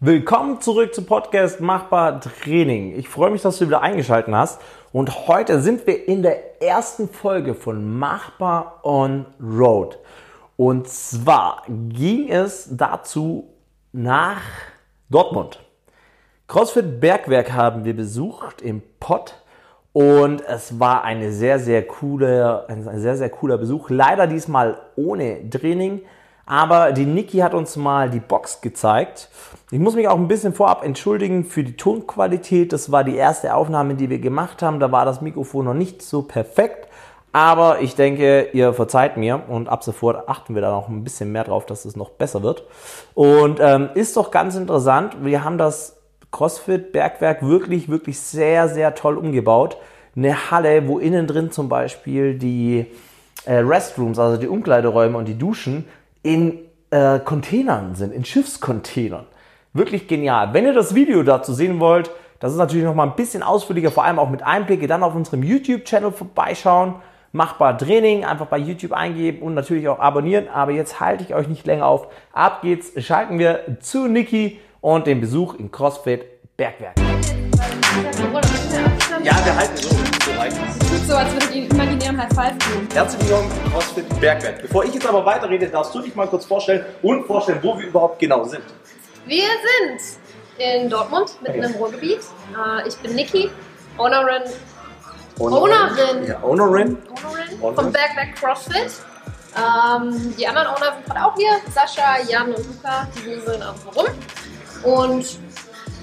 [0.00, 2.96] Willkommen zurück zum Podcast Machbar Training.
[2.96, 4.60] Ich freue mich, dass du wieder eingeschaltet hast.
[4.92, 9.98] Und heute sind wir in der ersten Folge von Machbar on Road.
[10.56, 13.48] Und zwar ging es dazu
[13.90, 14.40] nach
[15.10, 15.58] Dortmund.
[16.46, 19.34] CrossFit Bergwerk haben wir besucht im Pott.
[19.92, 23.90] Und es war eine sehr, sehr coole, ein sehr, sehr cooler Besuch.
[23.90, 26.02] Leider diesmal ohne Training.
[26.48, 29.28] Aber die Niki hat uns mal die Box gezeigt.
[29.70, 32.72] Ich muss mich auch ein bisschen vorab entschuldigen für die Tonqualität.
[32.72, 34.80] Das war die erste Aufnahme, die wir gemacht haben.
[34.80, 36.88] Da war das Mikrofon noch nicht so perfekt.
[37.32, 41.32] Aber ich denke, ihr verzeiht mir und ab sofort achten wir da noch ein bisschen
[41.32, 42.64] mehr drauf, dass es noch besser wird.
[43.12, 45.18] Und ähm, ist doch ganz interessant.
[45.22, 45.98] Wir haben das
[46.30, 49.76] CrossFit Bergwerk wirklich, wirklich sehr, sehr toll umgebaut.
[50.16, 52.86] Eine Halle, wo innen drin zum Beispiel die
[53.44, 55.84] äh, Restrooms, also die Umkleideräume und die Duschen
[56.22, 56.58] in
[56.90, 59.26] äh, Containern sind, in Schiffscontainern.
[59.72, 60.54] Wirklich genial.
[60.54, 62.10] Wenn ihr das Video dazu sehen wollt,
[62.40, 65.14] das ist natürlich noch mal ein bisschen ausführlicher, vor allem auch mit Einblicke, dann auf
[65.14, 66.96] unserem YouTube-Channel vorbeischauen.
[67.32, 70.48] Machbar Training, einfach bei YouTube eingeben und natürlich auch abonnieren.
[70.48, 72.06] Aber jetzt halte ich euch nicht länger auf.
[72.32, 76.24] Ab geht's, schalten wir zu Niki und dem Besuch in CrossFit
[76.56, 76.94] Bergwerk.
[79.22, 79.88] Ja, wir halten so.
[79.88, 79.96] so.
[79.96, 82.88] Tut so, als würde ich einen imaginären High Five geben.
[82.92, 84.62] Herzlich willkommen im CrossFit Bergwerk.
[84.62, 87.86] Bevor ich jetzt aber weiterrede, darfst du dich mal kurz vorstellen und vorstellen, wo wir
[87.86, 88.62] überhaupt genau sind.
[89.26, 90.18] Wir sind
[90.58, 92.20] in Dortmund, mitten im Ruhrgebiet.
[92.20, 93.50] Äh, Ich bin Niki,
[93.96, 94.42] Ownerin,
[95.38, 96.26] Ownerin.
[96.26, 96.96] Ja, Ownerin.
[96.98, 96.98] Ownerin
[97.60, 97.74] Ownerin.
[97.76, 98.92] vom Bergwerk CrossFit.
[99.56, 101.50] Ähm, die anderen Owner sind gerade auch hier.
[101.74, 104.06] Sascha, Jan und Luca, die sind auch rum.
[104.84, 105.26] Und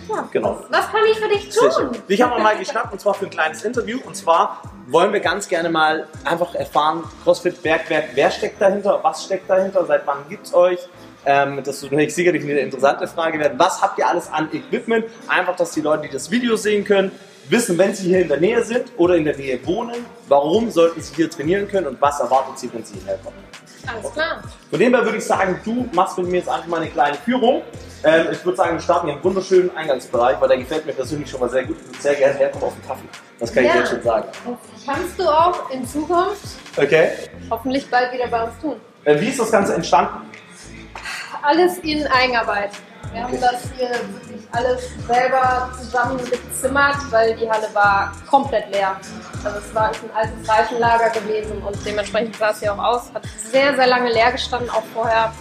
[0.09, 0.63] ja, Genau.
[0.69, 1.71] was kann ich für dich tun?
[1.71, 1.89] schön.
[2.07, 3.99] Dich haben wir mal geschnappt und zwar für ein kleines Interview.
[4.05, 9.23] Und zwar wollen wir ganz gerne mal einfach erfahren, CrossFit Bergwerk, wer steckt dahinter, was
[9.25, 10.79] steckt dahinter, seit wann gibt's euch?
[11.25, 13.57] Ähm, das wird sicherlich eine interessante Frage werden.
[13.57, 15.05] Was habt ihr alles an Equipment?
[15.27, 17.11] Einfach, dass die Leute, die das Video sehen können,
[17.49, 21.01] wissen, wenn sie hier in der Nähe sind oder in der Nähe wohnen, warum sollten
[21.01, 23.37] sie hier trainieren können und was erwartet sie, wenn sie hierher kommen.
[23.87, 24.41] Alles klar.
[24.71, 27.17] Von dem her würde ich sagen, du machst mit mir jetzt einfach mal eine kleine
[27.17, 27.61] Führung.
[28.03, 31.29] Ähm, ich würde sagen, wir starten hier im wunderschönen Eingangsbereich, weil der gefällt mir persönlich
[31.29, 31.77] schon mal sehr gut.
[31.79, 33.07] Ich würde sehr gerne herkommen auf den Kaffee.
[33.39, 33.77] Das kann ich Ja.
[33.79, 34.27] jetzt schon sagen.
[34.85, 36.41] Kannst du auch in Zukunft
[36.77, 37.09] Okay.
[37.51, 38.75] hoffentlich bald wieder bei uns tun.
[39.03, 40.31] Äh, wie ist das Ganze entstanden?
[41.43, 42.71] alles in Eigenarbeit.
[43.11, 48.99] Wir haben das hier wirklich alles selber zusammen gezimmert, weil die Halle war komplett leer.
[49.43, 53.13] Also es war ein altes Reifenlager gewesen und dementsprechend sah es hier auch aus.
[53.13, 55.33] Hat sehr, sehr lange leer gestanden, auch vorher.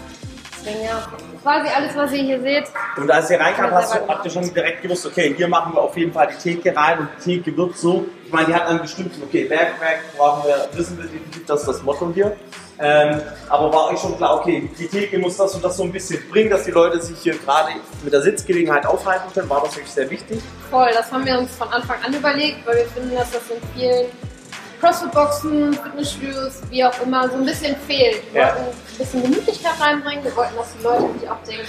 [0.59, 1.07] Deswegen ja,
[1.43, 2.65] quasi alles, was ihr hier seht.
[2.97, 5.75] Und als ihr reinkamt, Ja, hast du, habt ihr schon direkt gewusst, okay, hier machen
[5.75, 8.07] wir auf jeden Fall die Theke rein und die Theke wird so.
[8.25, 11.69] Ich meine, die hat einen bestimmten, okay, Bergwerk brauchen wir, wissen wir definitiv, das ist
[11.69, 12.37] das Motto hier.
[12.79, 15.93] Ähm, aber war euch schon klar, okay, die Theke muss das und das so ein
[15.93, 17.71] bisschen bringen, dass die Leute sich hier gerade
[18.03, 19.49] mit der Sitzgelegenheit aufhalten können.
[19.49, 20.41] War das wirklich sehr wichtig?
[20.71, 23.63] Voll, das haben wir uns von Anfang an überlegt, weil wir finden, dass das in
[23.79, 24.07] vielen
[24.81, 28.23] Crossfit-Boxen, Fitnessstudios, wie auch immer, so ein bisschen fehlt.
[28.33, 28.49] Wir Ja.
[28.49, 30.25] wollten ein bisschen Gemütlichkeit reinbringen.
[30.25, 31.65] Wir wollten, dass die Leute sich auch denken,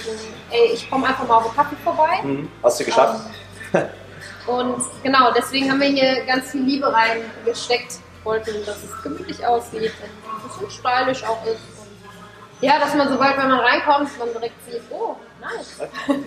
[0.50, 2.18] ey, ich komme einfach mal auf den Kaffee vorbei.
[2.22, 2.48] Mhm.
[2.62, 3.20] Hast du geschafft?
[4.46, 7.98] Und genau, deswegen haben wir hier ganz viel Liebe reingesteckt.
[8.26, 11.60] Wollten, dass es gemütlich aussieht und ein bisschen stylisch auch ist.
[11.80, 11.86] Und
[12.60, 15.80] ja, dass man sobald, wenn man reinkommt, man direkt sieht, oh, nice.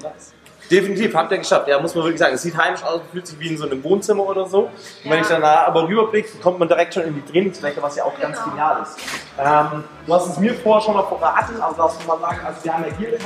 [0.72, 1.68] Definitiv, habt ihr geschafft.
[1.68, 2.36] Ja, muss man wirklich sagen.
[2.36, 4.66] Es sieht heimisch aus, fühlt sich wie in so einem Wohnzimmer oder so.
[4.66, 4.72] Und
[5.06, 5.22] wenn Ja.
[5.22, 8.20] ich dann da aber rüberblicke, kommt man direkt schon in die Trainingsfläche, was ja auch
[8.20, 8.50] ganz Genau.
[8.52, 8.98] genial ist.
[9.40, 12.64] Ähm, du hast es mir vorher schon mal verraten, aber darfst du mal sagen, also
[12.64, 13.18] wir haben ja hier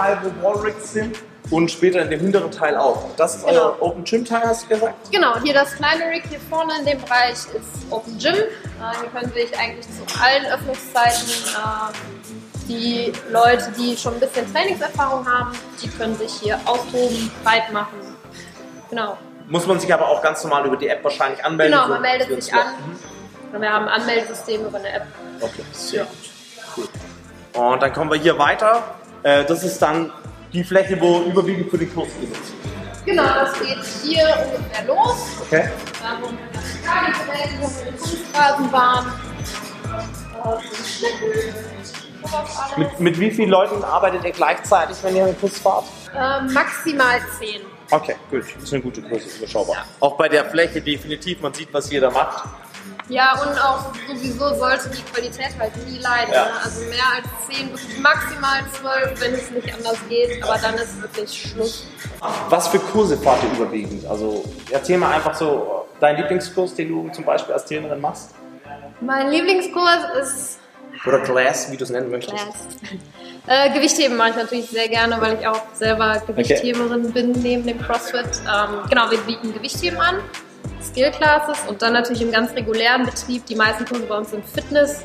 [0.41, 1.17] wo Wallrigs sind
[1.53, 3.05] und später in dem hinteren Teil auch.
[3.15, 3.75] Das ist euer Genau.
[3.79, 5.11] Open Gym Teil, hast du gesagt?
[5.11, 8.33] Genau, hier das kleine Rig hier vorne in dem Bereich ist Open Gym.
[8.33, 8.39] Äh,
[8.99, 15.27] hier können sich eigentlich zu allen Öffnungszeiten äh, die Leute, die schon ein bisschen Trainingserfahrung
[15.27, 17.99] haben, die können sich hier austoben, breit machen.
[18.89, 19.17] Genau.
[19.47, 21.77] Muss man sich aber auch ganz normal über die App wahrscheinlich anmelden.
[21.77, 22.73] Genau, man meldet sich an.
[23.51, 25.05] Und wir haben ein Anmeldesystem über eine App.
[25.39, 26.87] Okay, sehr gut.
[27.55, 27.61] Cool.
[27.61, 28.83] Und dann kommen wir hier weiter.
[29.21, 30.11] Äh, das ist dann
[30.53, 33.05] die Fläche, wo überwiegend für die Kurs genutzt wird.
[33.05, 34.23] Genau, das geht hier
[34.55, 35.41] ungefähr los.
[35.41, 35.69] Okay.
[36.01, 39.13] Da haben wir der Kunstrasenbahn.
[40.43, 40.59] Äh.
[42.79, 45.85] Mit, mit wie vielen Leuten arbeitet ihr gleichzeitig, wenn ihr einen Kurs fahrt?
[46.15, 47.61] Äh, maximal 10.
[47.91, 48.43] Okay, gut.
[48.55, 49.85] Das ist eine gute Größe, überschaubar.
[49.99, 52.45] Auch bei der Fläche definitiv, man sieht, was jeder macht.
[53.09, 56.33] Ja, und auch sowieso sollte die Qualität halt nie leiden.
[56.33, 56.45] Ja.
[56.45, 56.51] Ne?
[56.63, 60.43] Also mehr als 10, wirklich maximal 12, wenn es nicht anders geht.
[60.43, 61.87] Aber dann ist wirklich Schluss.
[62.49, 64.05] Was für Kurse fahrt ihr überwiegend?
[64.05, 68.35] Also erzähl mal einfach so deinen Lieblingskurs, den du zum Beispiel als Trainerin machst.
[69.01, 70.59] Mein Lieblingskurs ist
[71.05, 72.37] Oder Class, wie du es nennen möchtest.
[73.45, 77.77] Äh, Gewichtheben mache ich natürlich sehr gerne, weil ich auch selber Gewichtheberin bin neben dem
[77.77, 78.23] CrossFit.
[78.23, 80.19] Ähm, genau, wir bieten Gewichtheben an,
[80.93, 83.47] Skill Classes und dann natürlich im ganz regulären Betrieb.
[83.47, 85.03] Die meisten Kurse bei uns sind Fitness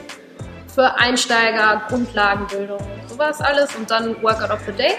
[0.75, 4.93] für Einsteiger, Grundlagenbildung, sowas alles und dann Workout of the Day.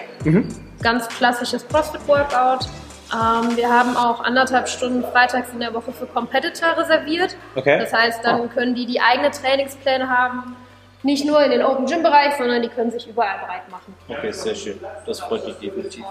[0.82, 2.66] Ganz klassisches CrossFit-Workout.
[3.14, 7.36] Ähm, wir haben auch anderthalb Stunden freitags in der Woche für Competitor reserviert.
[7.56, 7.80] Okay.
[7.80, 10.56] Das heißt, dann können die die eigene Trainingspläne haben.
[11.04, 13.96] Nicht nur in den Open Gym Bereich, sondern die können sich überall breit machen.
[14.08, 14.80] Okay, sehr schön.
[15.06, 16.04] Das freut mich definitiv.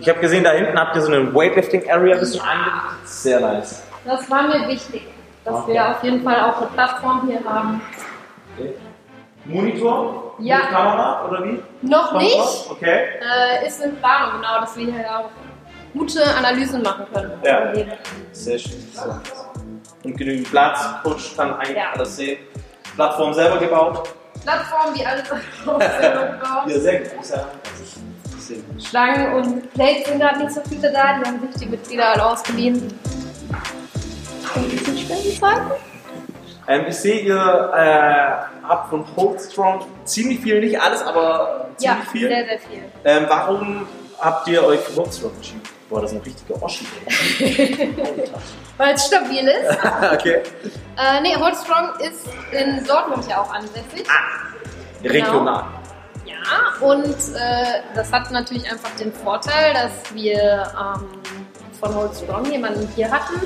[0.00, 3.08] Ich habe gesehen, da hinten habt ihr so eine Weightlifting Area ein bisschen eingerichtet.
[3.08, 3.82] Sehr nice.
[4.04, 5.06] Das war mir wichtig,
[5.44, 5.72] dass Okay.
[5.74, 7.80] wir auf jeden Fall auch eine Plattform hier haben.
[9.46, 10.34] Monitor?
[10.38, 10.58] Ja.
[10.58, 11.62] Mit Kamera oder wie?
[11.82, 12.70] Noch Kommt nicht?
[12.70, 13.04] Okay.
[13.20, 15.28] äh, ist in Planung, genau, dass wir hier auch
[15.92, 17.32] gute Analysen machen können.
[17.44, 17.72] Ja.
[18.32, 18.82] Sehr schön.
[20.02, 20.86] Und genügend Platz.
[21.02, 21.92] Coach kann eigentlich Ja.
[21.94, 22.38] alles sehen.
[22.96, 24.08] Plattform selber gebaut.
[24.42, 25.30] Plattform, wie alles
[25.66, 26.62] auch selber gebaut.
[26.66, 27.10] Ja, sehr gut.
[27.30, 27.46] Ja-.
[28.82, 32.26] Schlangen und Plates sind gerade nicht so viele da, die haben sich die Mitglieder alle
[32.26, 32.92] ausgeliehen.
[35.24, 35.72] Bisschen Spendenzeiten?
[36.66, 42.08] Ähm, ich sehe, ihr äh, habt von Holdstrong ziemlich viel, nicht alles, aber Ja, ziemlich
[42.10, 42.28] viel.
[42.28, 42.82] sehr, sehr viel.
[43.04, 43.86] Ähm, warum
[44.18, 45.62] habt ihr euch für Holdstrong entschieden?
[45.90, 46.86] Boah, das ist ein richtiger Oschi.
[48.78, 49.78] Weil es stabil ist.
[50.12, 50.42] okay.
[50.96, 54.06] Äh, nee, Hold Strong ist in Dortmund ja auch ansässig.
[55.04, 55.64] Regional.
[56.24, 61.06] Ja, und äh, das hat natürlich einfach den Vorteil, dass wir ähm,
[61.78, 63.42] von Hold Strong jemanden hier hatten,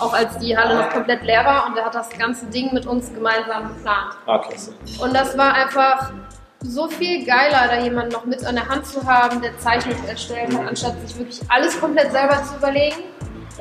[0.00, 2.86] auch als die Halle noch komplett leer war und der hat das ganze Ding mit
[2.86, 4.14] uns gemeinsam geplant.
[4.26, 4.74] Ah, klasse.
[5.00, 6.12] Und das war einfach
[6.62, 10.56] so viel geiler, da jemanden noch mit an der Hand zu haben, der Zeichnungen erstellt
[10.56, 13.02] hat, anstatt sich wirklich alles komplett selber zu überlegen.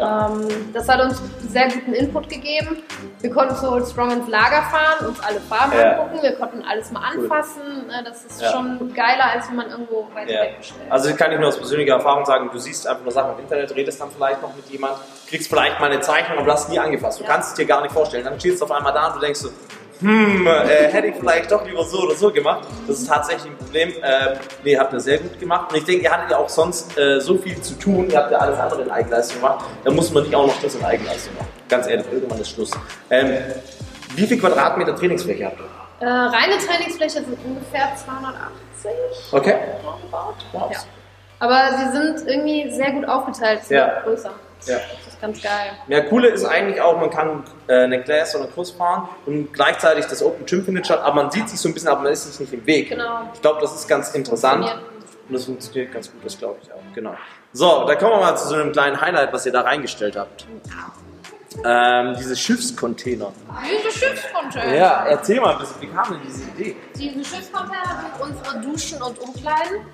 [0.01, 2.77] Ähm, das hat uns sehr guten Input gegeben.
[3.21, 5.91] Wir konnten zu Old Strong ins Lager fahren, uns alle Farben Ja.
[5.99, 7.23] angucken, wir konnten alles mal Cool.
[7.23, 7.89] anfassen.
[7.89, 8.51] Äh, Das ist Ja.
[8.51, 10.41] schon geiler, als wenn man irgendwo weiter Ja.
[10.43, 10.89] weg bestellt.
[10.89, 13.75] Also kann ich nur aus persönlicher Erfahrung sagen, du siehst einfach nur Sachen im Internet,
[13.75, 14.93] redest dann vielleicht noch mit jemand,
[15.27, 17.19] kriegst vielleicht mal eine Zeichnung, aber du hast nie angefasst.
[17.19, 18.23] Du kannst es dir gar nicht vorstellen.
[18.23, 19.49] Dann stehst du auf einmal da und du denkst so,
[20.01, 22.67] hm, äh, hätte ich vielleicht doch lieber so oder so gemacht.
[22.87, 23.89] Das ist tatsächlich ein Problem.
[24.01, 25.71] Ähm, nee, habt ihr sehr gut gemacht.
[25.71, 28.09] Und ich denke, ihr hattet ja auch sonst äh, so viel zu tun.
[28.09, 29.65] Ihr habt ja alles andere in Eigenleistung gemacht.
[29.83, 31.47] Da muss man nicht auch noch das in Eigenleistung machen.
[31.67, 32.71] Ganz ehrlich, irgendwann ist Schluss.
[33.09, 33.37] Ähm,
[34.15, 36.07] wie viel Quadratmeter Trainingsfläche habt ihr?
[36.07, 39.55] Äh, reine Trainingsfläche sind ungefähr 280 Okay.
[40.11, 40.71] Wow.
[40.71, 40.77] Ja.
[41.39, 43.99] Aber sie sind irgendwie sehr gut aufgeteilt, sie Ja.
[44.03, 44.31] größer.
[44.65, 44.77] Ja.
[44.77, 45.71] Das ist ganz geil.
[45.87, 49.53] Ja, coole ist eigentlich auch, man kann äh, eine Class oder einen Kurs fahren und
[49.53, 52.11] gleichzeitig das Open Gym findet statt, aber man sieht sich so ein bisschen, aber man
[52.11, 52.89] ist sich nicht im Weg.
[52.89, 53.29] Genau.
[53.33, 54.65] Ich glaube, das ist ganz interessant
[55.27, 56.79] und das funktioniert ganz gut, das glaube ich auch.
[56.93, 57.15] Genau.
[57.53, 60.45] So, da kommen wir mal zu so einem kleinen Highlight, was ihr da reingestellt habt.
[61.65, 63.33] Ähm, diese Schiffscontainer.
[63.63, 64.75] Diese Schiffscontainer.
[64.75, 66.75] Ja, erzähl mal ein bisschen, wie kam denn diese Idee?
[66.95, 69.85] Diese Schiffscontainer sind unsere Duschen und Umkleiden.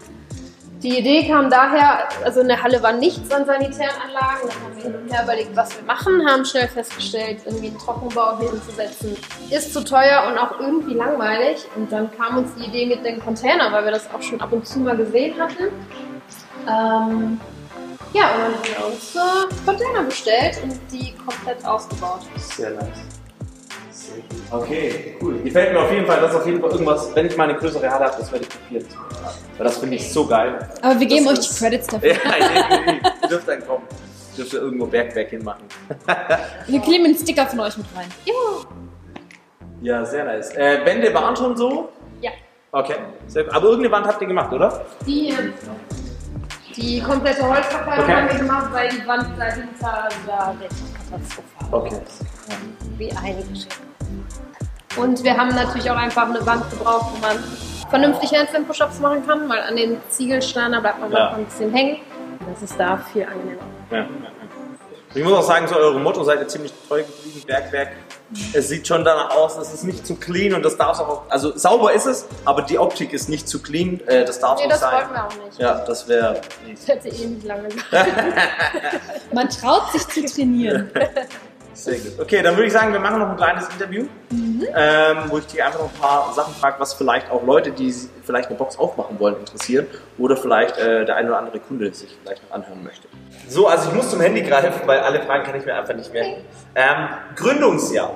[0.86, 4.48] Die Idee kam daher, also in der Halle war nichts an sanitären Anlagen.
[4.48, 8.52] Dann haben wir hin überlegt, was wir machen, haben schnell festgestellt, irgendwie einen Trockenbau hier
[8.52, 9.18] hinzusetzen,
[9.50, 11.66] ist zu teuer und auch irgendwie langweilig.
[11.76, 14.52] Und dann kam uns die Idee mit den Containern, weil wir das auch schon ab
[14.52, 15.70] und zu mal gesehen hatten.
[16.68, 17.42] Ähm,
[18.14, 22.20] ja, und dann haben wir uns äh, Container bestellt und die komplett ausgebaut.
[22.38, 23.15] Sehr nice.
[24.52, 25.40] Okay, cool.
[25.44, 27.58] Gefällt mir auf jeden Fall, das ist auf jeden Fall irgendwas, wenn ich mal eine
[27.58, 28.86] größere Halle habe, das werde ich kopieren.
[29.58, 30.70] Weil das finde ich so geil.
[30.82, 32.10] Aber wir geben Das euch ist- die Credits dafür.
[32.40, 33.12] Ja, definitiv.
[33.24, 33.84] Ihr dürft dann kommen.
[34.32, 35.64] Ihr dürft irgendwo Bergwerk hinmachen.
[36.68, 38.08] Wir kleben einen Sticker von euch mit rein.
[39.82, 40.52] Ja, sehr nice.
[40.56, 41.90] Äh, Wände waren schon so?
[42.22, 42.32] Ja.
[42.72, 42.96] Okay.
[43.28, 44.86] Sehr, aber irgendeine Wand habt ihr gemacht, oder?
[45.08, 45.34] Die,
[46.76, 48.14] die komplette Holzverkleidung Okay.
[48.16, 50.72] haben wir gemacht, weil die Wand dahinter sah recht
[51.10, 51.98] katastrophal Okay.
[52.98, 53.78] Wie eingeschickt.
[54.98, 57.44] Und wir haben natürlich auch einfach eine Wand gebraucht, wo man
[57.90, 61.20] vernünftig Handstand-Push-Ups machen kann, weil an den Ziegelsteinen da bleibt man Ja.
[61.20, 61.98] manchmal ein bisschen hängen.
[62.52, 63.62] Das ist da viel angenehmer.
[63.92, 64.06] Ja.
[65.14, 67.90] Ich muss auch sagen, so eure Motto seid ihr ziemlich treu geblieben, Bergwerk.
[68.54, 71.58] Es sieht schon danach aus, es ist nicht zu clean und das darf auch, also
[71.58, 74.74] sauber ist es, aber die Optik ist nicht zu clean, äh, das darf Nee, nicht
[74.74, 74.94] das sein.
[74.94, 75.60] wollten wir auch nicht.
[75.60, 76.42] Ja, das wäre.
[76.70, 78.08] Das hätte eh nicht lange gedauert.
[79.32, 80.90] Man traut sich zu trainieren.
[81.76, 82.20] Sehr gut.
[82.20, 85.62] Okay, dann würde ich sagen, wir machen noch ein kleines Interview, ähm, wo ich dich
[85.62, 89.20] einfach noch ein paar Sachen frage, was vielleicht auch Leute, die vielleicht eine Box aufmachen
[89.20, 89.86] wollen, interessieren
[90.18, 93.08] oder vielleicht äh, der ein oder andere Kunde sich vielleicht noch anhören möchte.
[93.50, 96.12] So, also ich muss zum Handy greifen, weil alle Fragen kann ich mir einfach nicht
[96.14, 96.46] merken.
[96.76, 98.14] Ähm, Gründungsjahr.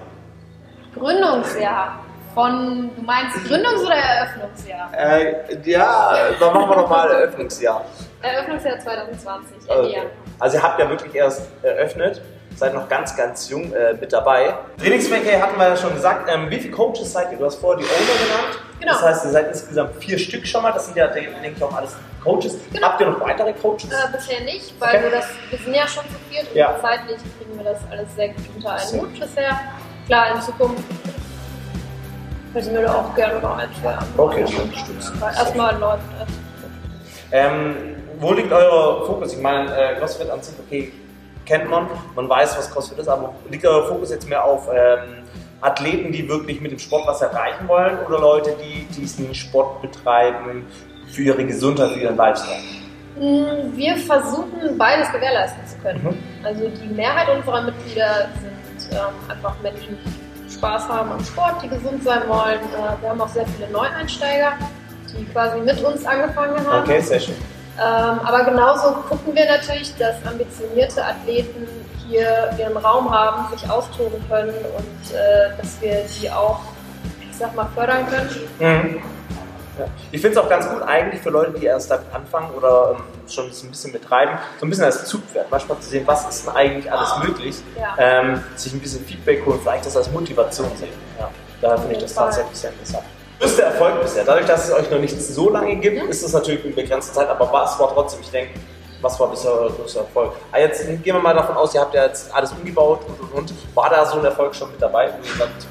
[0.96, 2.00] Gründungsjahr.
[2.34, 4.92] Von, du meinst Gründungs- oder Eröffnungsjahr?
[4.96, 7.84] Äh, ja, dann machen wir doch mal Eröffnungsjahr.
[8.22, 10.02] Eröffnungsjahr 2020, Ende Okay.
[10.38, 12.22] Also ihr habt ja wirklich erst eröffnet.
[12.60, 14.54] Seid noch ganz, ganz jung äh, mit dabei.
[14.80, 16.30] Trainingsverkehr hatten wir ja schon gesagt.
[16.32, 17.38] Ähm, wie viele Coaches seid ihr?
[17.38, 18.60] Du hast vorher die Owner genannt.
[18.80, 18.94] Genau.
[18.94, 20.72] Das heißt, ihr seid insgesamt vier Stück schon mal.
[20.72, 22.58] Das sind ja, denke ich, auch alles Coaches.
[22.72, 22.88] Genau.
[22.88, 23.86] Habt ihr noch weitere Coaches?
[23.86, 25.04] Äh, bisher nicht, weil Okay.
[25.04, 26.76] wir das, wir sind ja schon zu viert und Ja.
[26.82, 29.60] zeitlich kriegen wir das alles sehr gut unter einen Hut bisher.
[30.08, 30.84] Klar, in Zukunft
[32.54, 34.46] könnten wir da auch gerne noch ein, zwei andere Okay.
[35.22, 36.34] Aber erstmal läuft es.
[37.32, 39.34] Ähm, wo liegt euer Fokus?
[39.34, 40.92] Ich meine, äh, CrossFit an sich, okay,
[41.50, 45.24] kennt man, man weiß, was CrossFit ist, aber liegt euer Fokus jetzt mehr auf ähm,
[45.62, 50.66] Athleten, die wirklich mit dem Sport was erreichen wollen oder Leute, die diesen Sport betreiben
[51.12, 52.62] für ihre Gesundheit, für ihren Lifestyle?
[53.18, 56.04] Mm, Wir versuchen beides gewährleisten zu können.
[56.04, 56.46] Mhm.
[56.46, 59.98] Also die Mehrheit unserer Mitglieder sind ähm, einfach Menschen,
[60.48, 62.60] die Spaß haben am Sport, die gesund sein wollen.
[62.60, 64.54] Äh, wir haben auch sehr viele Neueinsteiger,
[65.18, 66.84] die quasi mit uns angefangen haben.
[66.84, 67.36] Okay, sehr schön.
[67.82, 71.68] Ähm, aber genauso gucken wir natürlich, dass ambitionierte Athleten
[72.08, 76.60] hier ihren Raum haben, sich austoben können und äh, dass wir die auch,
[77.30, 78.30] ich sag mal, fördern können.
[78.60, 79.02] Mhm.
[79.78, 79.86] Ja.
[80.12, 83.04] Ich finde es auch ganz gut eigentlich für Leute, die erst damit anfangen oder ähm,
[83.30, 86.46] schon so ein bisschen betreiben, so ein bisschen als Zugpferd, manchmal zu sehen, was ist
[86.48, 87.96] denn eigentlich alles möglich, Ja.
[87.98, 90.92] ähm, sich ein bisschen Feedback holen, vielleicht das als Motivation sehen.
[91.18, 91.30] Ja.
[91.62, 93.06] Da finde ich das tatsächlich sehr interessant.
[93.40, 96.10] Größter Erfolg bisher, dadurch, dass es euch noch nicht so lange gibt, Mhm.
[96.10, 98.60] ist es natürlich in begrenzter Zeit, aber was war trotzdem, ich denke,
[99.02, 100.34] was war bisher euer größter Erfolg?
[100.52, 103.34] Ah, jetzt gehen wir mal davon aus, ihr habt ja jetzt alles umgebaut und und
[103.34, 103.54] und.
[103.76, 105.10] War da so ein Erfolg schon mit dabei?
[105.18, 105.68] wo ihr sagt,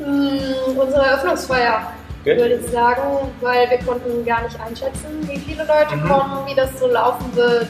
[0.00, 1.80] Mm, unsere Eröffnungsfeier,
[2.20, 2.36] Okay.
[2.38, 3.02] würde ich sagen,
[3.40, 6.08] weil wir konnten gar nicht einschätzen, wie viele Leute Mhm.
[6.08, 7.66] kommen, wie das so laufen wird.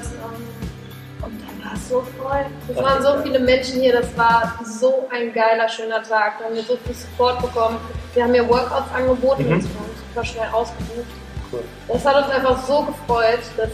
[1.88, 2.44] So voll.
[2.68, 6.38] Es Das waren so viele Menschen hier, das war so ein geiler, schöner Tag.
[6.38, 7.78] Da haben wir so viel Support bekommen.
[8.14, 9.52] Wir haben hier Workouts angeboten Mhm.
[9.54, 11.06] und super schnell ausgebucht.
[11.52, 11.64] Cool.
[11.88, 13.68] Das hat uns einfach so gefreut, dass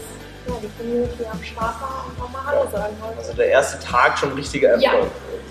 [0.47, 3.17] ja, die Community am Start war und nochmal Hallo sagen wollte.
[3.17, 4.83] Also der erste Tag schon richtiger Erfolg.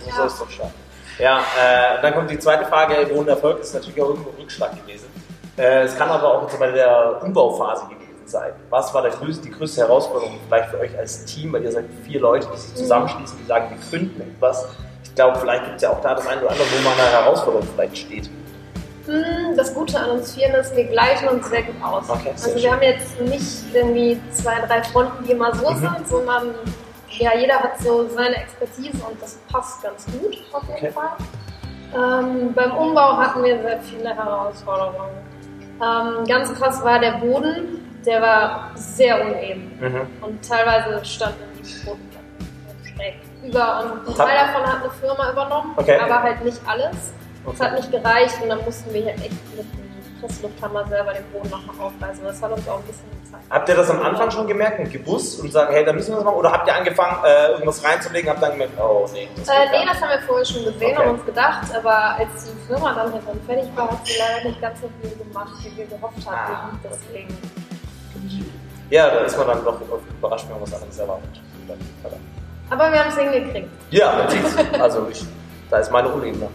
[0.07, 0.13] Ja.
[0.15, 0.27] So Ja.
[0.27, 0.71] ist doch stark.
[1.19, 4.37] Ja, äh, dann kommt die zweite Frage, wo ein Erfolg ist natürlich auch irgendwo ein
[4.41, 5.07] Rückschlag gewesen.
[5.57, 8.04] Äh, es kann aber auch bei der Umbauphase gewesen
[8.35, 8.53] sein.
[8.71, 12.21] Was war größte, die größte Herausforderung vielleicht für euch als Team, weil ihr seid vier
[12.21, 14.67] Leute, die sich zusammenschließen, die sagen, wir gründen etwas.
[15.05, 17.11] Ich glaube, vielleicht gibt es ja auch da das eine oder andere, wo man eine
[17.11, 18.29] Herausforderung vielleicht steht.
[19.07, 22.09] Hm, Das Gute an uns Vieren ist, wir gleichen uns sehr gut aus.
[22.11, 22.63] Okay, sehr also schön.
[22.63, 25.79] wir haben jetzt nicht irgendwie zwei, drei Fronten, die immer so Mhm.
[25.79, 26.55] sind, sondern
[27.11, 30.91] ja, jeder hat so seine Expertise und das passt ganz gut auf jeden Okay.
[30.93, 31.11] Fall.
[31.95, 35.11] Ähm, beim Umbau hatten wir sehr viele Herausforderungen.
[35.81, 40.07] Ähm, ganz krass war der Boden, der war sehr uneben Mhm.
[40.21, 45.73] und teilweise standen die Bodenplatten schräg über und ein Teil davon hat eine Firma übernommen,
[45.77, 45.99] Okay.
[45.99, 46.93] aber halt nicht alles.
[46.97, 47.13] Es
[47.47, 47.63] Okay.
[47.65, 51.51] hat nicht gereicht und dann mussten wir hier echt mit dem Presslufthammer selber den Boden
[51.51, 52.25] nochmal aufreißen.
[52.25, 53.45] Das hat uns auch ein bisschen gezeigt.
[53.51, 56.17] Habt ihr das am Anfang schon gemerkt und gewusst und sagen, hey, da müssen wir
[56.17, 56.37] das machen?
[56.37, 59.85] Oder habt ihr angefangen, äh, irgendwas reinzulegen, habt dann gemerkt, oh nee, das Äh, nee,
[59.87, 61.09] das haben wir vorher schon gesehen Okay.
[61.09, 64.49] und uns gedacht, aber als die Firma dann halt dann fertig war, hat sie leider
[64.49, 66.53] nicht ganz so viel gemacht, wie wir gehofft hatten.
[66.55, 66.71] Ah.
[66.83, 67.37] Deswegen.
[68.91, 69.81] Ja, da ist man dann doch
[70.19, 71.41] überrascht, wenn man was anderes erwartet.
[72.71, 73.69] Aber wir haben es hingekriegt.
[73.91, 74.27] Ja.
[74.81, 75.25] Also ich,
[75.71, 76.49] da ist meine Unebene.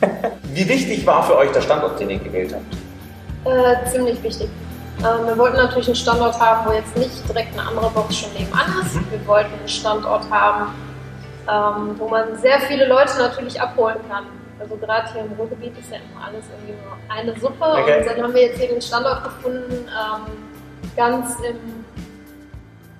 [0.44, 2.74] Wie wichtig war für euch der Standort, den ihr gewählt habt?
[3.44, 4.48] Äh, ziemlich wichtig.
[4.98, 8.32] Ähm, wir wollten natürlich einen Standort haben, wo jetzt nicht direkt eine andere Box schon
[8.34, 8.94] nebenan ist.
[8.94, 9.06] Mhm.
[9.10, 10.74] Wir wollten einen Standort haben,
[11.48, 14.26] ähm, wo man sehr viele Leute natürlich abholen kann.
[14.60, 17.82] Also gerade hier im Ruhrgebiet ist ja immer alles irgendwie nur eine Suppe.
[17.82, 17.98] Okay.
[18.00, 20.51] Und dann haben wir jetzt hier den Standort gefunden, ähm,
[20.96, 21.84] ganz im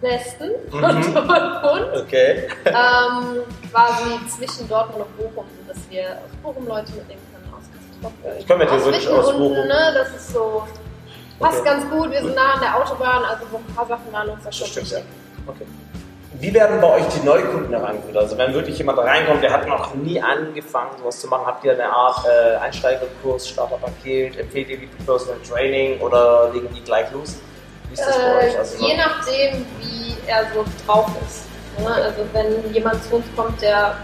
[0.01, 1.15] Westen von Mhm.
[1.15, 1.87] Dortmund.
[2.05, 2.49] Okay.
[2.67, 8.13] ähm, quasi zwischen Dortmund und Bochum, sodass wir aus Bochum Leute mitnehmen können, aus Kastrop.
[8.39, 9.67] Ich komme ja theoretisch aus unten, Bochum.
[9.69, 9.95] Ne?
[9.95, 10.65] Das ist so,
[11.39, 11.69] passt Okay.
[11.69, 12.11] ganz gut.
[12.11, 14.61] Wir sind nah an der Autobahn, also so ein paar Sachen waren uns da schon
[14.67, 14.99] Das stimmt, ja.
[15.47, 15.67] Okay.
[16.41, 18.17] Wie werden bei euch die Neukunden herangeführt?
[18.17, 21.73] Also wenn wirklich jemand reinkommt, der hat noch nie angefangen, sowas zu machen, habt ihr
[21.75, 27.37] eine Art äh, Einsteigerkurs, Starterpaket, empfehlt ihr die Personal Training oder legen die gleich los?
[27.93, 28.59] Wie ist das bei Äh, euch?
[28.59, 31.45] Also, je nachdem, wie er so drauf ist.
[31.79, 31.89] Ne?
[31.95, 33.97] Also wenn jemand zu uns kommt, der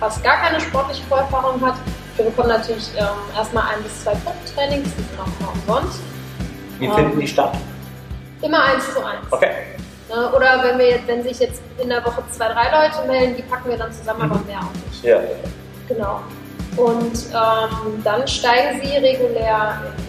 [0.00, 1.74] fast gar keine sportliche Vorerfahrung hat,
[2.16, 6.00] wir bekommen natürlich ähm, erstmal ein bis zwei Punkttrainings, die sind auch immer umsonst.
[6.78, 7.56] wie finden die statt?
[8.42, 9.26] Immer eins zu eins.
[9.30, 9.52] Okay.
[10.08, 10.32] Ne?
[10.34, 13.42] Oder wenn wir jetzt, wenn sich jetzt in der Woche zwei, drei Leute melden, die
[13.42, 15.04] packen wir dann zusammen, aber mehr auch nicht.
[15.04, 15.20] Ja.
[15.88, 16.20] Genau.
[16.76, 20.05] Und ähm, dann steigen sie regulär in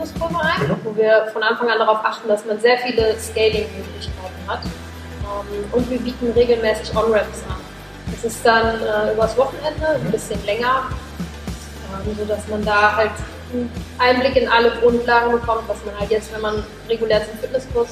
[0.00, 0.76] Fitnesskurve ein, Mhm.
[0.84, 4.60] wo wir von Anfang an darauf achten, dass man sehr viele Scaling-Möglichkeiten hat.
[4.64, 7.56] Ähm, und wir bieten regelmäßig On-Ramps an.
[8.12, 10.84] Das ist dann äh, übers Wochenende, ein bisschen länger,
[12.04, 13.10] ähm, sodass man da halt
[13.52, 17.88] einen Einblick in alle Grundlagen bekommt, was man halt jetzt, wenn man regulär zum Fitnesskurs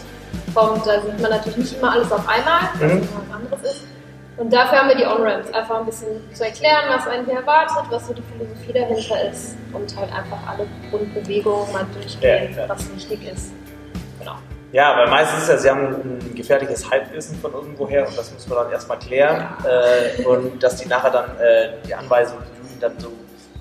[0.55, 2.91] kommt, da sieht man natürlich nicht immer alles auf einmal, was Mhm.
[2.91, 3.85] immer was anderes ist.
[4.39, 7.85] Und dafür haben wir die On-Ramps, einfach ein bisschen zu erklären, was einen hier erwartet,
[7.91, 12.69] was so die Philosophie dahinter ist und halt einfach alle Grundbewegungen mal durchgehen, Ja, ja.
[12.69, 13.53] was wichtig ist.
[14.21, 14.37] Genau.
[14.71, 18.51] Ja, weil meistens ist ja, sie haben ein gefährliches Halbwissen von irgendwoher und das müssen
[18.51, 19.49] wir dann erstmal klären.
[19.65, 23.11] Äh, und dass die nachher dann äh, die Anweisung, die ihnen dann so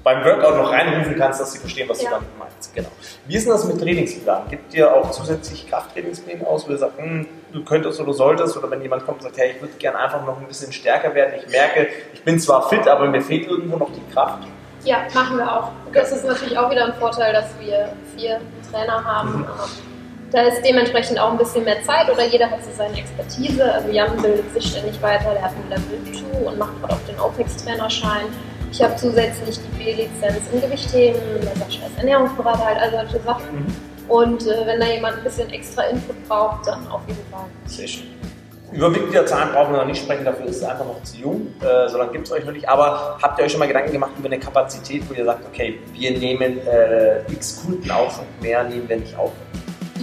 [0.08, 2.12] beim Workout noch reinrufen kannst, dass sie verstehen, was Ja.
[2.12, 2.74] du damit meinst.
[2.74, 2.88] Genau.
[3.26, 4.44] Wie ist denn das mit Trainingsplan?
[4.50, 8.56] Gibt ihr auch zusätzlich Krafttrainingspläne aus, wo ihr sagt, hm, du könntest oder solltest?
[8.56, 11.14] Oder wenn jemand kommt und sagt, hey, ich würde gerne einfach noch ein bisschen stärker
[11.14, 14.44] werden, ich merke, ich bin zwar fit, aber mir fehlt irgendwo noch die Kraft.
[14.86, 15.72] Ja, machen wir auch.
[15.92, 18.40] Das ist natürlich auch wieder ein Vorteil, dass wir vier
[18.72, 19.40] Trainer haben.
[19.40, 19.44] Mhm.
[19.44, 19.88] Ähm,
[20.32, 23.64] Da ist dementsprechend auch ein bisschen mehr Zeit oder jeder hat so seine Expertise.
[23.74, 27.06] Also Jan bildet sich ständig weiter, der hat ein Level 2 und macht gerade auch
[27.08, 28.26] den OPEX-Trainerschein.
[28.72, 33.66] Ich habe zusätzlich die B-Lizenz im Gewichtheben, der Sascha ist Ernährungsberater, halt, all solche Sachen.
[34.08, 37.46] Und äh, wenn da jemand ein bisschen extra Input braucht, dann auf jeden Fall.
[37.66, 38.08] Sehr schön.
[38.72, 41.88] Über Mitgliederzahlen brauchen wir noch nicht sprechen, dafür ist es einfach noch zu jung, äh,
[41.88, 42.68] so lange gibt es euch noch nicht.
[42.68, 45.80] Aber habt ihr euch schon mal Gedanken gemacht über eine Kapazität, wo ihr sagt, okay,
[45.94, 49.32] wir nehmen äh, x Kunden auf und mehr nehmen wir nicht auf?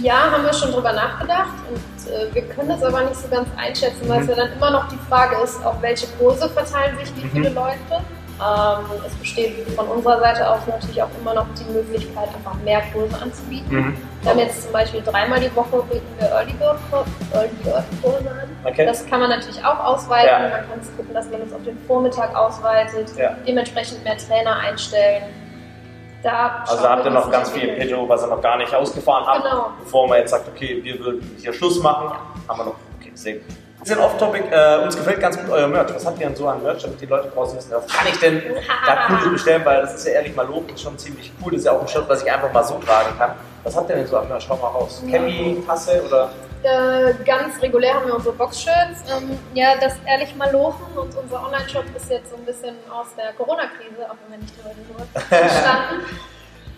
[0.01, 3.47] Ja, haben wir schon drüber nachgedacht und äh, wir können das aber nicht so ganz
[3.55, 4.31] einschätzen, weil es Mhm.
[4.31, 7.31] ja dann immer noch die Frage ist, auf welche Kurse verteilen sich wie Mhm.
[7.31, 8.03] viele Leute.
[8.37, 12.81] Ähm, es besteht von unserer Seite aus natürlich auch immer noch die Möglichkeit, einfach mehr
[12.93, 13.73] Kurse anzubieten.
[13.73, 13.97] Mhm.
[14.21, 16.77] Wir haben jetzt zum Beispiel dreimal die Woche bieten wir Early Bird,
[18.01, 18.49] Kurse an.
[18.65, 18.85] Okay.
[18.85, 20.27] Das kann man natürlich auch ausweiten.
[20.27, 20.39] Ja.
[20.49, 23.35] Man kann es gucken, dass man es auf den Vormittag ausweitet, Ja.
[23.47, 25.23] dementsprechend mehr Trainer einstellen.
[26.21, 27.67] Da Also schauen habt ihr noch ganz viel.
[27.75, 29.69] Petto, was ihr noch gar nicht ausgefahren habt, Genau.
[29.81, 32.09] bevor man jetzt sagt, okay, wir würden hier Schluss machen,
[32.49, 33.43] haben wir noch, okay, sehr gut.
[33.85, 35.93] Bisschen off-topic, äh, uns gefällt ganz gut euer Merch.
[35.93, 38.17] Was habt ihr denn so an Merch, damit die Leute draußen wissen, was kann ich
[38.19, 38.41] denn
[38.83, 41.59] da Cooles bestellen, weil das ist ja ehrlich mal Lob, ist schon ziemlich cool, das
[41.59, 43.33] ist ja auch ein Shirt, was ich einfach mal so tragen kann.
[43.63, 44.43] Was habt ihr denn so an Merch?
[44.43, 45.03] Schau mal raus.
[45.07, 46.31] Cappy, Tasse oder?
[46.63, 49.03] Äh, ganz regulär haben wir unsere Boxshirts.
[49.07, 53.09] Ähm, ja, das ehrlich mal lochen und unser Online-Shop ist jetzt so ein bisschen aus
[53.15, 56.05] der Corona-Krise, auch wenn wir nicht drüber nur entstanden.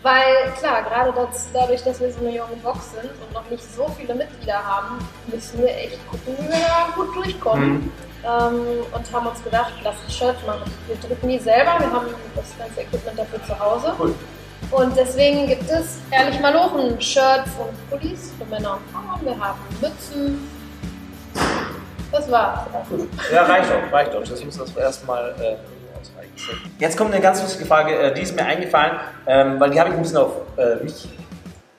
[0.07, 3.63] Weil klar, gerade das, dadurch, dass wir so eine junge Box sind und noch nicht
[3.75, 7.73] so viele Mitglieder haben, müssen wir echt gucken, wie wir da gut durchkommen.
[7.73, 7.91] Mhm.
[8.23, 10.71] Ähm, und haben uns gedacht, lass ein Shirt machen.
[10.87, 13.93] Wir drücken die selber, wir haben das ganze Equipment dafür zu Hause.
[13.99, 14.15] Cool.
[14.71, 19.25] Und deswegen gibt es ehrlich mal Lochen, Shirts und Pullis für Männer und Frauen.
[19.25, 20.49] Wir haben Mützen.
[22.13, 22.61] Das war's.
[23.33, 24.23] Ja, reicht doch, reicht doch.
[24.23, 25.76] Das muss das erstmal äh.
[26.79, 29.89] Jetzt kommt eine ganz lustige Frage, äh, die ist mir eingefallen, ähm, weil die habe
[29.89, 31.07] ich ein bisschen auf äh, mich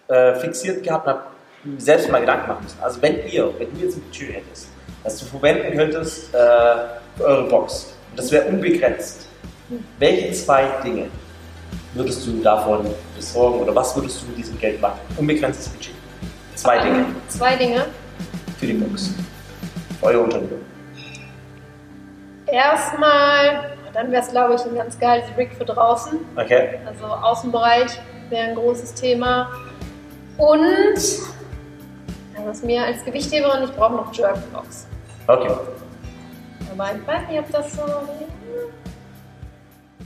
[0.08, 1.22] äh, fixiert gehabt und habe
[1.64, 2.64] mir selbst mal Gedanken gemacht.
[2.80, 4.68] Also wenn ihr, wenn du jetzt ein Budget hättest,
[5.04, 9.28] das du verwenden könntest für eure Box, und das wäre unbegrenzt,
[9.98, 11.06] welche zwei Dinge
[11.94, 14.98] würdest du davon besorgen oder was würdest du mit diesem Geld machen?
[15.16, 15.94] Unbegrenztes Budget.
[16.54, 17.86] Zwei Dinge Zwei Dinge.
[18.58, 19.10] für die Box.
[20.00, 20.64] Für euer Unternehmen.
[22.46, 26.18] Erstmal, dann wäre es glaube ich ein ganz geiles Rig für draußen.
[26.36, 26.78] Okay?
[26.86, 27.98] Also Außenbereich
[28.30, 29.50] wäre ein großes Thema.
[30.36, 30.96] Und
[32.36, 34.86] ja, was mir als Gewichtheberin, ich brauche noch Jerkbox.
[35.26, 35.50] Okay.
[36.72, 37.82] Aber ich weiß nicht, ob das so.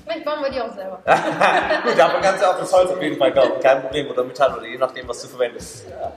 [0.05, 0.99] Vielleicht bauen wir die auch selber.
[1.85, 3.61] Gut, dafür kannst du auch das Holz auf jeden Fall kaufen.
[3.63, 4.11] Kein Problem.
[4.11, 5.87] Oder Metall oder je nachdem, was du verwendest.
[5.89, 6.13] Ja.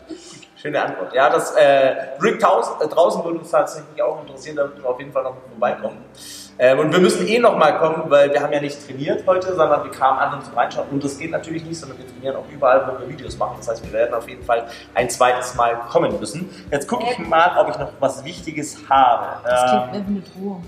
[0.55, 1.13] Schöne Antwort.
[1.13, 1.95] Ja, das äh,
[2.39, 6.03] taus- äh, draußen würde uns tatsächlich auch interessieren, damit wir auf jeden Fall noch vorbeikommen.
[6.57, 9.53] Ähm, und wir müssen eh noch mal kommen, weil wir haben ja nicht trainiert heute,
[9.55, 10.87] sondern wir kamen an und zum Reinschauen.
[10.89, 13.55] Und das geht natürlich nicht, sondern wir trainieren auch überall, wo wir Videos machen.
[13.57, 16.49] Das heißt, wir werden auf jeden Fall ein zweites Mal kommen müssen.
[16.71, 19.41] Jetzt gucke ich mal, ob ich noch was Wichtiges habe.
[19.43, 20.63] Das Ähm, klingt wie eine Drohung.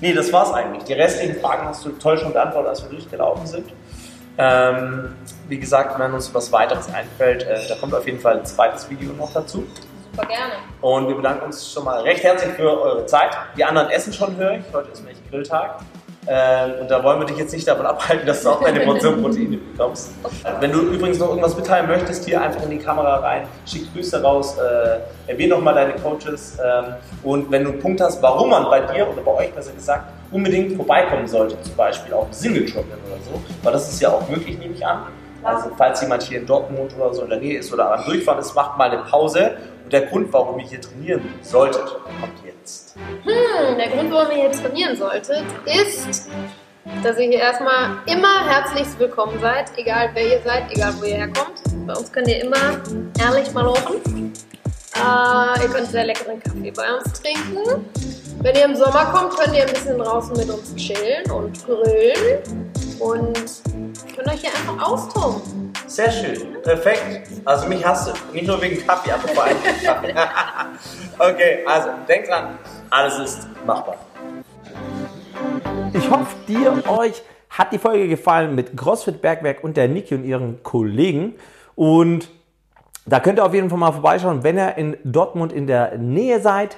[0.00, 0.84] Nee, das war's eigentlich.
[0.84, 3.68] Die restlichen Fragen hast du toll schon beantwortet, als wir durchgelaufen sind.
[4.38, 5.16] Ähm,
[5.48, 8.88] wie gesagt, wenn uns was weiteres einfällt, äh, da kommt auf jeden Fall ein zweites
[8.88, 9.64] Video noch dazu.
[10.18, 10.54] Super gerne.
[10.80, 13.30] Und wir bedanken uns schon mal recht herzlich für eure Zeit.
[13.56, 14.62] Die anderen essen schon, höre ich.
[14.72, 15.76] Heute ist nämlich Grilltag.
[16.26, 19.22] Ähm, und da wollen wir dich jetzt nicht davon abhalten, dass du auch deine Portion
[19.22, 20.10] Proteine bekommst.
[20.44, 23.92] Äh, Wenn du übrigens noch irgendwas mitteilen möchtest, hier einfach in die Kamera rein, schick
[23.94, 26.58] Grüße raus, äh, erwähne nochmal deine Coaches.
[26.62, 29.72] Ähm, und wenn du einen Punkt hast, warum man bei dir oder bei euch besser
[29.72, 34.10] gesagt unbedingt vorbeikommen sollte, zum Beispiel auch Single Trocken oder so, weil das ist ja
[34.10, 35.04] auch möglich, nehme ich an.
[35.42, 38.40] Also falls jemand hier in Dortmund oder so in der Nähe ist oder am Durchfahren
[38.40, 39.52] ist, macht mal eine Pause.
[39.88, 41.86] Und der Grund, warum ihr hier trainieren solltet,
[42.20, 42.94] kommt jetzt.
[43.24, 46.28] Hm, der Grund, warum ihr hier trainieren solltet, ist,
[47.02, 51.16] dass ihr hier erstmal immer herzlichst willkommen seid, egal wer ihr seid, egal wo ihr
[51.16, 51.62] herkommt.
[51.86, 52.82] Bei uns könnt ihr immer
[53.18, 54.34] ehrlich mal lochen.
[54.94, 57.86] Äh, ihr könnt sehr leckeren Kaffee bei uns trinken.
[58.42, 62.70] Wenn ihr im Sommer kommt, könnt ihr ein bisschen draußen mit uns chillen und grillen
[62.98, 63.62] und
[64.14, 65.67] könnt euch hier einfach austoben.
[65.88, 66.62] Sehr schön.
[66.62, 67.28] Perfekt.
[67.44, 69.56] Also mich hast du nicht nur wegen Kaffee, aber vor allem
[71.18, 72.58] okay, also denk dran,
[72.90, 73.96] alles ist machbar.
[75.94, 80.24] Ich hoffe, dir, euch hat die Folge gefallen mit CrossFit Bergwerk und der Niki und
[80.24, 81.34] ihren Kollegen.
[81.74, 82.28] Und
[83.06, 86.40] da könnt ihr auf jeden Fall mal vorbeischauen, wenn ihr in Dortmund in der Nähe
[86.40, 86.76] seid.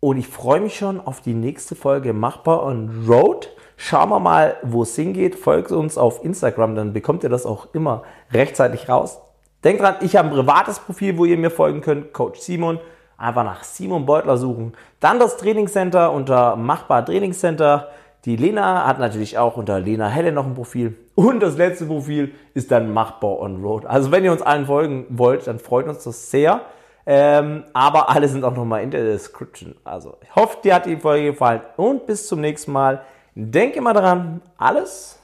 [0.00, 3.50] Und ich freue mich schon auf die nächste Folge Machbar on Road.
[3.76, 5.34] Schauen wir mal, wo es hingeht.
[5.34, 9.20] Folgt uns auf Instagram, dann bekommt ihr das auch immer rechtzeitig raus.
[9.64, 12.78] Denkt dran, ich habe ein privates Profil, wo ihr mir folgen könnt, Coach Simon.
[13.16, 14.74] Einfach nach Simon Beutler suchen.
[15.00, 17.88] Dann das Trainingscenter unter Machbar Trainingscenter.
[18.24, 20.96] Die Lena hat natürlich auch unter Lena Helle noch ein Profil.
[21.16, 23.84] Und das letzte Profil ist dann Machbar on Road.
[23.86, 26.60] Also wenn ihr uns allen folgen wollt, dann freut uns das sehr.
[27.10, 29.74] Ähm, aber alle sind auch nochmal in der Description.
[29.82, 33.02] Also ich hoffe, dir hat die Folge gefallen und bis zum nächsten Mal.
[33.34, 35.18] Denke immer daran, alles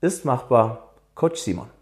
[0.00, 0.90] ist machbar.
[1.16, 1.73] Coach Simon.